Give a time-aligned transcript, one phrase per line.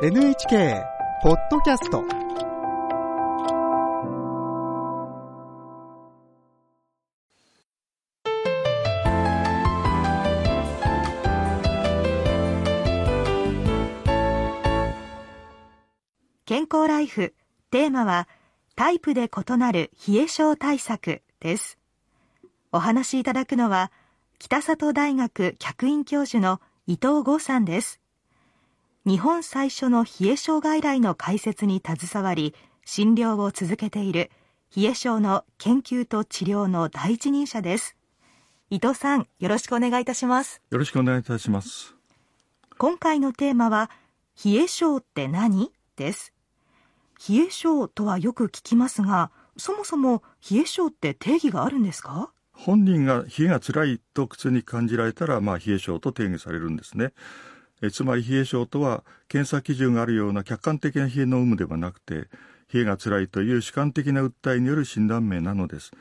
[0.00, 0.84] NHK
[1.24, 2.04] ポッドキャスト
[16.46, 17.34] 健康ライフ。
[17.72, 18.28] テーマは
[18.76, 21.76] タイプで異なる冷え症対策です。
[22.70, 23.90] お話しいただくのは
[24.38, 27.98] 北里大学客員教授の伊藤剛さんです。
[29.08, 32.54] 日本最初の冷え症外来の開設に携わり
[32.84, 34.30] 診療を続けている
[34.76, 37.96] 冷え症の研究と治療の第一人者です。
[38.68, 40.60] 伊藤さんよろしくお願いいたします。
[40.70, 41.94] よろしくお願いいたします。
[42.76, 43.90] 今回のテーマは
[44.44, 45.72] 冷え症って何？
[45.96, 46.34] です。
[47.30, 52.30] 冷え症とはよく聞きますがそもそも冷え症って定義があるんですか？
[52.52, 57.14] 本人が冷えが辛いと苦痛に感じられたら、まあ、冷え症と定義されるんですね。
[57.82, 62.28] えつまり冷え症とは検査基準があるような客観的な冷えの有無ではなくて
[62.72, 65.92] 冷えが辛いという主観的な訴えによる診断名なのです。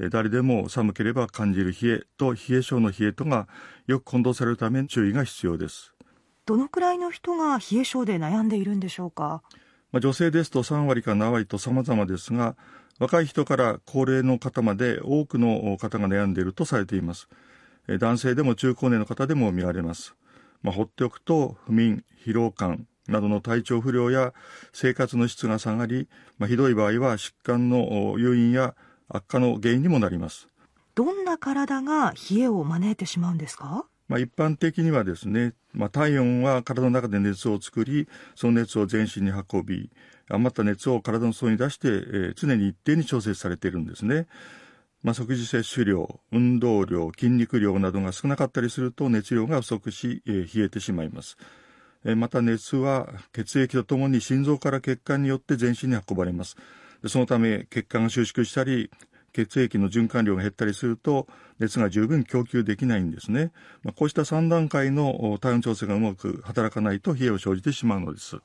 [0.00, 3.46] え誰でも寒ければ感じる冷えと冷え症の冷えとが
[3.86, 5.92] よく混同されるため注意が必要です。
[6.46, 9.42] どのくらいの人が冷え症で悩んでいるんでしょうか？
[9.92, 12.56] まあ、女性ですと3割か7割と様々ですが
[12.98, 17.28] 若い人から高齢の方まで多くの方が悩んでいるとされています。
[17.86, 20.14] 男性でも中高年の方でも見られます。
[20.64, 24.32] まあ、放っておくと不眠、疲労感などの体調不良や
[24.72, 28.74] 生活の質が下がり、まあ、ひどい場合は疾患の誘因や
[29.08, 30.48] 悪化の原因にもなります。
[30.94, 33.84] どんな体が冷えを招いてしまうんですか？
[34.08, 39.90] まあ、一般的にはですね、まあ、体温は体の中で熱を作り、その熱を全身に運び、
[40.30, 44.26] 余った熱を体の外に出して、えー、常に一定に調節されているんですね。
[45.04, 51.36] まあ、即時摂取量、運動量、筋肉量などが少なかったりすると熱量が不足し、えー、冷えてしまいます。
[52.04, 56.56] えー、また熱は血液とともに心臓から血管によって全身に運ばれます。
[57.06, 58.90] そのため血管が収縮したり、
[59.34, 61.26] 血液の循環量が減ったりすると
[61.58, 63.52] 熱が十分供給できないんですね。
[63.82, 68.38] まあ、こうした3段階の体温調整がうまく働かないと冷えを生じてしまうのです。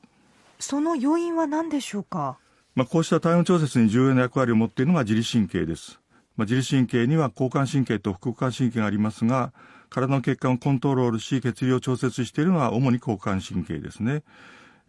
[0.60, 2.38] その要因は何でしょうか？
[2.76, 6.00] まあ、こうした体温調節に重要な役割を持っているのが自律神経です。
[6.40, 9.52] まあ、自律神経には交感神経と副交感神経がありますが、
[9.90, 14.24] 体の血管をコントロールし血流を調節しているのは主に交感神経ですね。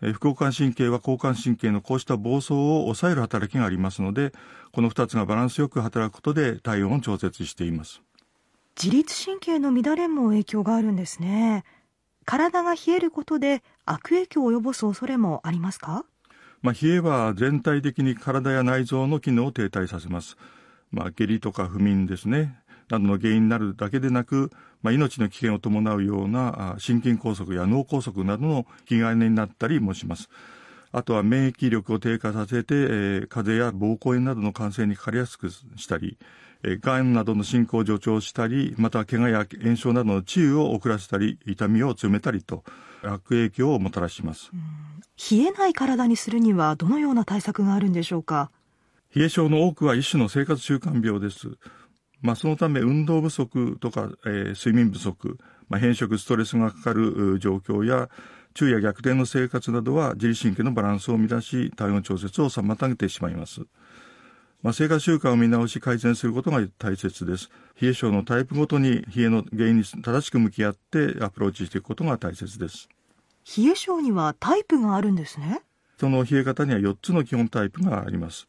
[0.01, 4.33] え副交感神経は交感神経のこうした暴走を抑える働きがありますので、
[4.71, 8.01] この2つがバランスよく働くことで体温を調節しています。
[8.81, 11.65] 自律神経の乱れも影響があるんですね。
[12.27, 16.05] 体が冷えることで悪影響を及ぼす恐れもありますか？
[16.63, 20.37] まあ、冷えは全体的に体や内臓の機能を停滞させます。
[20.91, 22.57] まあ、下痢とか不眠ですね。
[22.89, 24.51] などの原因になるだけでなく、
[24.83, 30.29] まあ、命の危険を伴うような心筋梗塞や脳梗塞などの被害になったりもします。
[30.93, 36.19] あとは免疫力を低下させて、えー、風邪や膀胱炎などの感染にかかりやすくしたり、
[36.65, 42.65] えー、がんなどの進行を助長したり、また怪我や炎症などの治癒を遅らせたり、痛みを強めたりと、
[43.05, 44.51] 悪影響をもたらします。
[45.31, 48.51] 冷えない体にするにはどのような対策があるんでしょうか？
[49.15, 51.49] 冷え症の多くは一種の生活習慣病です。
[52.21, 55.39] まあ、そのため運動不足とか、えー、睡眠不足、
[55.69, 58.09] まあ、変色ストレスがかかる状況や
[58.55, 63.63] 昼夜逆転の生活などは自律神経のバランスを乱し体温調節を妨げてしまいます。
[64.63, 67.51] まあ、生活習慣を見直し改善することが大切です。
[67.81, 72.89] 冷え症のタイプごとに冷えの原因に正しく向き合ってアプローチしていくことが大切です。
[73.57, 75.63] 冷え症にはタイプがあるんですね。
[75.99, 78.47] その冷え方には4つの基本タイプがあります。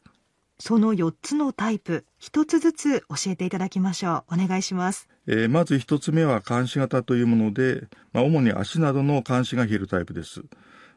[0.64, 4.34] その4つのタイプ、1つずつ教えていただきましょう。
[4.34, 5.08] お願いします。
[5.26, 10.44] えー、まず1つ目は監視型というもので、まあ、主に足などの監視が冷えるタイプです。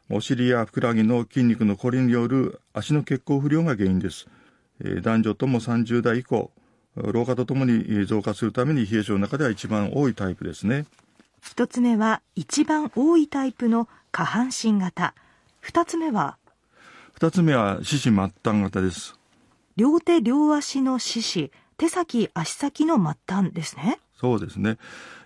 [0.08, 4.28] お尻やふくらはぎの筋肉のこりによる足の血行不良が原因です。
[4.84, 6.52] えー、男女とも30代以降、
[6.94, 10.86] 老化とともに増加するために冷え症の中では一番多いタイプですね。
[11.42, 15.12] 一つ目は一番多いタイプの下半身型。
[15.58, 16.36] 二つ目は？
[17.14, 18.32] 二つ目は四肢末端
[18.62, 19.18] 型です。
[19.76, 23.98] 両手両足の四肢、手先足先の末端ですね。
[24.18, 24.78] そうですね。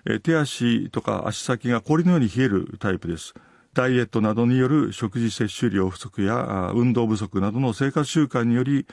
[0.04, 3.34] え手足とか足先が氷のように冷えるタイプです。
[3.74, 8.86] ダイエットなどによる食事摂取量不足や運動不足などの生活習慣により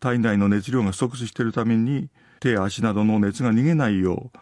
[0.00, 2.08] 体内の熱量が不足しているために
[2.40, 4.38] 手や足などの熱が逃げないよう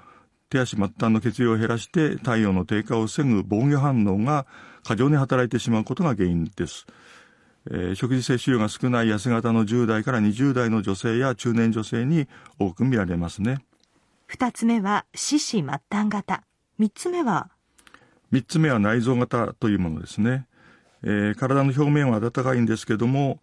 [0.49, 4.47] 手足末端の血流を減らして体温の低下を防ぐ防御反応が
[4.83, 6.87] 過剰に働いてしまうことが原因です。
[7.71, 12.27] えー、食事摂取量が少ない痩せ型の10代から20代の女性や中年女性に
[12.59, 13.65] 多く見られますね。
[14.27, 16.43] 二つ目は四肢末端型。
[16.79, 17.51] 三つ目は？
[18.31, 20.47] 三つ目は内臓型というものですね。
[21.03, 23.41] えー、体の表面は暖かいんですけども、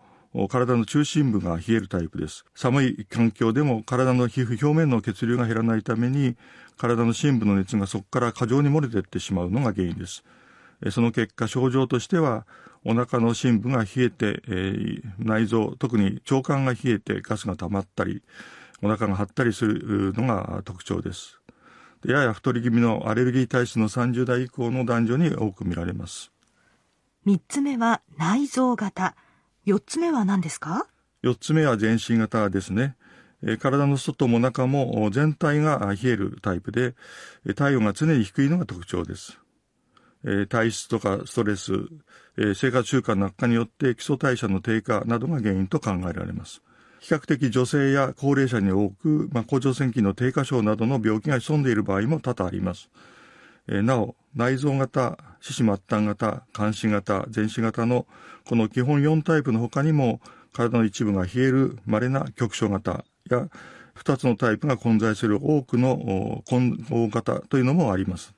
[0.50, 2.46] 体の中心部が冷えるタイプです。
[2.56, 6.36] 寒い環境でも体の皮膚表面の血流が減らないために、
[6.78, 10.24] 体の深部の熱がそこから過剰に漏れていってしまうのが原因です。
[10.92, 12.46] その結果、症状としては、
[12.86, 18.24] お腹の深部が冷えて、えー、内臓、特に腸管が冷えてガスが溜まったり、
[18.82, 21.40] お腹が張ったりするのが特徴です。
[22.06, 26.32] やや太り気味のアレルギー体質の30代以降の男女に多く見られます。
[27.26, 29.16] 3つ目は内臓型。
[29.68, 30.88] 4つ目は何ですか
[31.24, 32.96] ?4 つ目は全身型ですね。
[33.60, 36.96] 体の外も中も全体が冷えるタイプで、
[37.56, 39.40] 体温が常に低いのが特徴です。
[40.50, 41.72] 体質とかストレス、
[42.56, 46.62] 生活習慣の悪化によって基礎代謝の低下などが原因と考えられます。
[47.00, 52.90] 比較的女性や高齢者に多く、まあ、甲状腺機の低下症などの病気が潜んでいる場合も多々あります。
[53.70, 58.06] えなお、内臓型、四肢末端型、監視型、全視型の
[58.46, 60.20] この基本4タイプの他にも
[60.54, 63.48] 体の一部が冷える稀な局所型や
[63.96, 68.34] 2つのタイプが混在する多くの混合型というのもあります。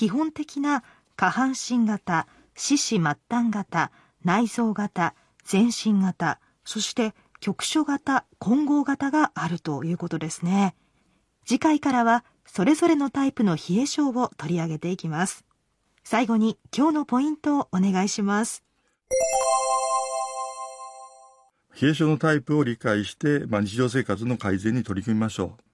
[0.00, 0.82] 基本的な
[1.14, 2.26] 下半身型、
[2.56, 3.90] 四肢末端型、
[4.24, 5.14] 内臓型、
[5.44, 10.74] 全身型、そして局所型、混合型があるということですね。
[11.44, 15.44] 次回からはそれぞれのタイプの冷え症を取り上げていきます。
[16.02, 18.64] 最後に今日のポイントをお願いします。
[21.78, 25.69] 冷え症のタイプを理解して、まあ、日常生活の改善に取り組みましょう。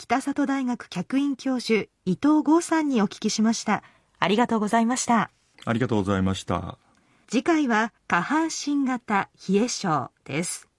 [0.00, 3.82] 北里大学客員教授伊藤剛さんにお聞きしました。
[4.18, 5.30] ありがとうございました。
[5.66, 6.78] ありがとうございました。
[7.28, 10.69] 次回は下半身型冷え症です。